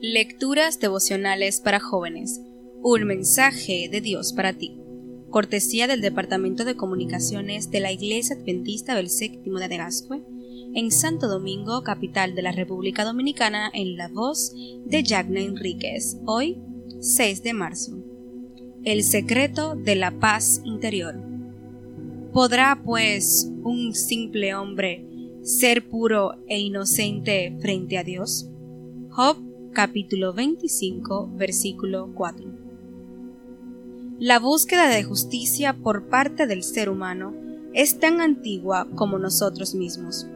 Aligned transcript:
Lecturas 0.00 0.78
devocionales 0.78 1.60
para 1.60 1.80
jóvenes. 1.80 2.40
Un 2.84 3.02
mensaje 3.02 3.88
de 3.90 4.00
Dios 4.00 4.32
para 4.32 4.52
ti. 4.52 4.80
Cortesía 5.28 5.88
del 5.88 6.02
Departamento 6.02 6.64
de 6.64 6.76
Comunicaciones 6.76 7.72
de 7.72 7.80
la 7.80 7.90
Iglesia 7.90 8.36
Adventista 8.36 8.94
del 8.94 9.10
Séptimo 9.10 9.58
de 9.58 9.64
Adegascue, 9.64 10.22
en 10.72 10.92
Santo 10.92 11.26
Domingo, 11.26 11.82
capital 11.82 12.36
de 12.36 12.42
la 12.42 12.52
República 12.52 13.04
Dominicana, 13.04 13.72
en 13.74 13.96
la 13.96 14.06
voz 14.06 14.54
de 14.86 15.02
Jagna 15.04 15.40
Enríquez. 15.40 16.18
Hoy, 16.26 16.62
6 17.00 17.42
de 17.42 17.52
marzo. 17.52 17.98
El 18.84 19.02
secreto 19.02 19.74
de 19.74 19.96
la 19.96 20.12
paz 20.20 20.60
interior. 20.64 21.20
¿Podrá, 22.32 22.80
pues, 22.84 23.50
un 23.64 23.92
simple 23.96 24.54
hombre 24.54 25.04
ser 25.42 25.88
puro 25.88 26.36
e 26.46 26.60
inocente 26.60 27.56
frente 27.60 27.98
a 27.98 28.04
Dios? 28.04 28.48
Job 29.10 29.47
capítulo 29.72 30.32
25, 30.32 31.30
versículo 31.36 32.10
4. 32.14 32.44
La 34.18 34.38
búsqueda 34.38 34.88
de 34.88 35.04
justicia 35.04 35.74
por 35.74 36.08
parte 36.08 36.46
del 36.46 36.62
ser 36.62 36.88
humano 36.88 37.34
es 37.74 37.98
tan 38.00 38.20
antigua 38.20 38.88
como 38.94 39.18
nosotros 39.18 39.74
mismos. 39.74 40.26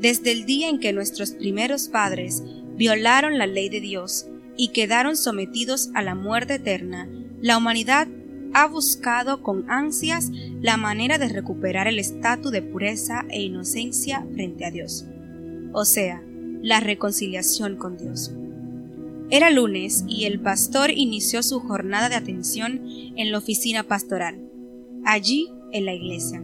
Desde 0.00 0.32
el 0.32 0.46
día 0.46 0.68
en 0.68 0.78
que 0.78 0.92
nuestros 0.92 1.32
primeros 1.32 1.88
padres 1.88 2.42
violaron 2.76 3.36
la 3.36 3.46
ley 3.46 3.68
de 3.68 3.80
Dios 3.80 4.26
y 4.56 4.68
quedaron 4.68 5.16
sometidos 5.16 5.90
a 5.94 6.02
la 6.02 6.14
muerte 6.14 6.54
eterna, 6.54 7.08
la 7.40 7.58
humanidad 7.58 8.08
ha 8.54 8.66
buscado 8.66 9.42
con 9.42 9.70
ansias 9.70 10.30
la 10.62 10.76
manera 10.76 11.18
de 11.18 11.28
recuperar 11.28 11.86
el 11.86 11.98
estatus 11.98 12.50
de 12.50 12.62
pureza 12.62 13.26
e 13.28 13.42
inocencia 13.42 14.26
frente 14.32 14.64
a 14.64 14.70
Dios, 14.70 15.04
o 15.72 15.84
sea, 15.84 16.22
la 16.62 16.80
reconciliación 16.80 17.76
con 17.76 17.98
Dios. 17.98 18.32
Era 19.30 19.50
lunes 19.50 20.04
y 20.08 20.24
el 20.24 20.40
pastor 20.40 20.90
inició 20.90 21.42
su 21.42 21.60
jornada 21.60 22.08
de 22.08 22.14
atención 22.14 22.80
en 23.14 23.30
la 23.30 23.36
oficina 23.36 23.82
pastoral, 23.82 24.40
allí 25.04 25.50
en 25.70 25.84
la 25.84 25.92
iglesia. 25.92 26.42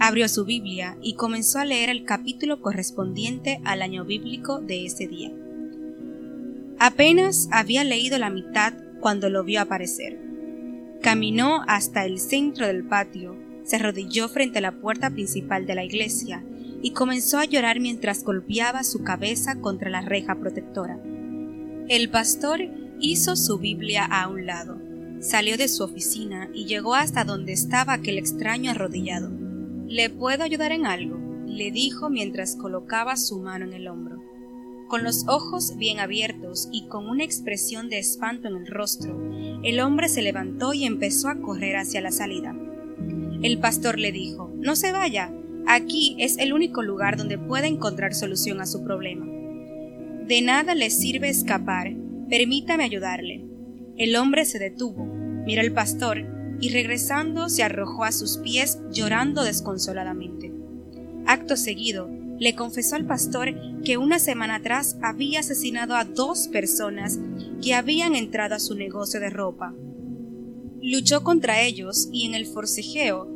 Abrió 0.00 0.28
su 0.28 0.44
Biblia 0.44 0.98
y 1.00 1.14
comenzó 1.14 1.60
a 1.60 1.64
leer 1.64 1.88
el 1.88 2.04
capítulo 2.04 2.60
correspondiente 2.60 3.60
al 3.64 3.80
año 3.80 4.04
bíblico 4.04 4.60
de 4.60 4.86
ese 4.86 5.06
día. 5.06 5.32
Apenas 6.80 7.48
había 7.52 7.84
leído 7.84 8.18
la 8.18 8.28
mitad 8.28 8.74
cuando 9.00 9.30
lo 9.30 9.44
vio 9.44 9.60
aparecer. 9.60 10.18
Caminó 11.00 11.62
hasta 11.68 12.04
el 12.04 12.18
centro 12.18 12.66
del 12.66 12.84
patio, 12.84 13.36
se 13.62 13.76
arrodilló 13.76 14.28
frente 14.28 14.58
a 14.58 14.62
la 14.62 14.72
puerta 14.72 15.10
principal 15.10 15.64
de 15.64 15.76
la 15.76 15.84
iglesia 15.84 16.44
y 16.82 16.90
comenzó 16.90 17.38
a 17.38 17.44
llorar 17.44 17.78
mientras 17.78 18.24
golpeaba 18.24 18.82
su 18.82 19.04
cabeza 19.04 19.60
contra 19.60 19.90
la 19.90 20.00
reja 20.00 20.34
protectora. 20.34 20.98
El 21.88 22.10
pastor 22.10 22.62
hizo 22.98 23.36
su 23.36 23.58
Biblia 23.58 24.04
a 24.04 24.26
un 24.26 24.44
lado, 24.44 24.76
salió 25.20 25.56
de 25.56 25.68
su 25.68 25.84
oficina 25.84 26.50
y 26.52 26.64
llegó 26.64 26.96
hasta 26.96 27.22
donde 27.22 27.52
estaba 27.52 27.92
aquel 27.92 28.18
extraño 28.18 28.72
arrodillado. 28.72 29.30
¿Le 29.86 30.10
puedo 30.10 30.42
ayudar 30.42 30.72
en 30.72 30.84
algo? 30.84 31.16
le 31.46 31.70
dijo 31.70 32.10
mientras 32.10 32.56
colocaba 32.56 33.16
su 33.16 33.38
mano 33.38 33.66
en 33.66 33.72
el 33.72 33.86
hombro. 33.86 34.20
Con 34.88 35.04
los 35.04 35.28
ojos 35.28 35.76
bien 35.76 36.00
abiertos 36.00 36.68
y 36.72 36.88
con 36.88 37.08
una 37.08 37.22
expresión 37.22 37.88
de 37.88 38.00
espanto 38.00 38.48
en 38.48 38.56
el 38.56 38.66
rostro, 38.66 39.16
el 39.62 39.78
hombre 39.78 40.08
se 40.08 40.22
levantó 40.22 40.74
y 40.74 40.86
empezó 40.86 41.28
a 41.28 41.40
correr 41.40 41.76
hacia 41.76 42.00
la 42.00 42.10
salida. 42.10 42.52
El 43.42 43.60
pastor 43.60 44.00
le 44.00 44.10
dijo, 44.10 44.52
No 44.56 44.74
se 44.74 44.90
vaya, 44.90 45.32
aquí 45.68 46.16
es 46.18 46.36
el 46.38 46.52
único 46.52 46.82
lugar 46.82 47.16
donde 47.16 47.38
puede 47.38 47.68
encontrar 47.68 48.12
solución 48.12 48.60
a 48.60 48.66
su 48.66 48.82
problema. 48.82 49.35
De 50.26 50.42
nada 50.42 50.74
le 50.74 50.90
sirve 50.90 51.28
escapar. 51.28 51.94
Permítame 52.28 52.82
ayudarle. 52.82 53.44
El 53.96 54.16
hombre 54.16 54.44
se 54.44 54.58
detuvo, 54.58 55.04
miró 55.04 55.60
al 55.60 55.72
pastor 55.72 56.18
y 56.60 56.70
regresando 56.70 57.48
se 57.48 57.62
arrojó 57.62 58.04
a 58.04 58.12
sus 58.12 58.38
pies 58.38 58.80
llorando 58.90 59.44
desconsoladamente. 59.44 60.52
Acto 61.26 61.56
seguido, 61.56 62.10
le 62.38 62.54
confesó 62.54 62.96
al 62.96 63.06
pastor 63.06 63.54
que 63.84 63.98
una 63.98 64.18
semana 64.18 64.56
atrás 64.56 64.98
había 65.00 65.40
asesinado 65.40 65.94
a 65.94 66.04
dos 66.04 66.48
personas 66.48 67.18
que 67.62 67.74
habían 67.74 68.14
entrado 68.14 68.54
a 68.54 68.60
su 68.60 68.74
negocio 68.74 69.20
de 69.20 69.30
ropa. 69.30 69.74
Luchó 70.82 71.22
contra 71.22 71.62
ellos 71.62 72.08
y 72.12 72.26
en 72.26 72.34
el 72.34 72.46
forcejeo 72.46 73.28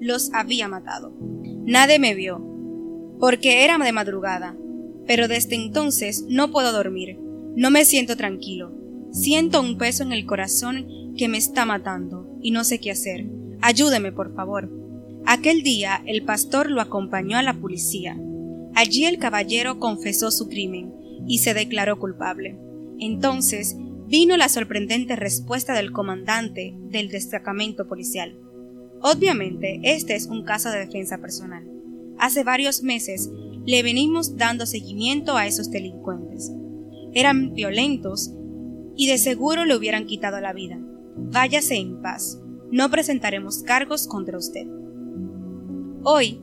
los 0.00 0.32
había 0.32 0.68
matado. 0.68 1.12
Nadie 1.64 1.98
me 1.98 2.14
vio, 2.14 2.38
porque 3.18 3.64
era 3.64 3.78
de 3.78 3.92
madrugada, 3.92 4.56
pero 5.06 5.28
desde 5.28 5.56
entonces 5.56 6.24
no 6.28 6.50
puedo 6.50 6.72
dormir, 6.72 7.18
no 7.56 7.70
me 7.70 7.84
siento 7.84 8.16
tranquilo, 8.16 8.72
siento 9.12 9.60
un 9.60 9.78
peso 9.78 10.02
en 10.02 10.12
el 10.12 10.26
corazón 10.26 10.86
que 11.16 11.28
me 11.28 11.38
está 11.38 11.64
matando 11.64 12.38
y 12.42 12.50
no 12.50 12.64
sé 12.64 12.80
qué 12.80 12.90
hacer. 12.90 13.26
Ayúdeme, 13.60 14.12
por 14.12 14.34
favor. 14.34 14.70
Aquel 15.26 15.62
día 15.62 16.02
el 16.06 16.24
pastor 16.24 16.70
lo 16.70 16.80
acompañó 16.80 17.38
a 17.38 17.42
la 17.42 17.54
policía. 17.54 18.18
Allí 18.74 19.04
el 19.04 19.18
caballero 19.18 19.78
confesó 19.78 20.30
su 20.30 20.48
crimen 20.48 20.92
y 21.26 21.38
se 21.38 21.54
declaró 21.54 21.98
culpable. 21.98 22.58
Entonces 22.98 23.76
vino 24.06 24.36
la 24.36 24.48
sorprendente 24.48 25.16
respuesta 25.16 25.74
del 25.74 25.92
comandante 25.92 26.74
del 26.90 27.08
destacamento 27.08 27.88
policial. 27.88 28.36
Obviamente, 29.00 29.80
este 29.82 30.14
es 30.14 30.26
un 30.26 30.44
caso 30.44 30.70
de 30.70 30.80
defensa 30.80 31.18
personal. 31.18 31.66
Hace 32.18 32.44
varios 32.44 32.82
meses 32.82 33.30
le 33.66 33.82
venimos 33.82 34.36
dando 34.36 34.66
seguimiento 34.66 35.36
a 35.36 35.46
esos 35.46 35.70
delincuentes. 35.70 36.52
Eran 37.12 37.54
violentos 37.54 38.32
y 38.96 39.08
de 39.08 39.18
seguro 39.18 39.64
le 39.64 39.76
hubieran 39.76 40.06
quitado 40.06 40.40
la 40.40 40.52
vida. 40.52 40.78
Váyase 41.16 41.76
en 41.76 42.02
paz. 42.02 42.40
No 42.70 42.90
presentaremos 42.90 43.62
cargos 43.62 44.06
contra 44.06 44.38
usted. 44.38 44.66
Hoy, 46.02 46.40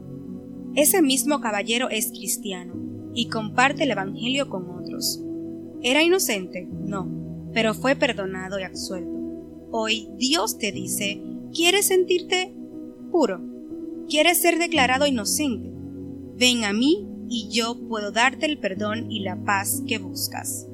ese 0.76 1.02
mismo 1.02 1.42
caballero 1.42 1.90
es 1.90 2.08
cristiano 2.08 2.74
y 3.14 3.28
comparte 3.28 3.84
el 3.84 3.92
Evangelio 3.92 4.50
con 4.50 4.70
otros. 4.70 5.22
¿Era 5.82 6.04
inocente? 6.04 6.68
No, 6.72 7.08
pero 7.54 7.74
fue 7.74 7.96
perdonado 7.96 8.60
y 8.60 8.64
absuelto. 8.64 9.12
Hoy 9.72 10.10
Dios 10.18 10.58
te 10.58 10.72
dice, 10.72 11.22
¿quieres 11.54 11.88
sentirte 11.88 12.54
puro? 13.12 13.42
¿Quieres 14.10 14.40
ser 14.40 14.58
declarado 14.58 15.06
inocente? 15.06 15.72
Ven 16.38 16.64
a 16.64 16.74
mí 16.74 17.08
y 17.32 17.48
yo 17.50 17.76
puedo 17.88 18.12
darte 18.12 18.46
el 18.46 18.60
perdón 18.60 19.10
y 19.10 19.22
la 19.22 19.38
paz 19.44 19.82
que 19.88 19.98
buscas. 19.98 20.68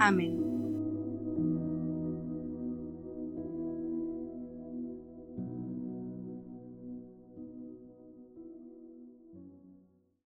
Amén. 0.00 0.43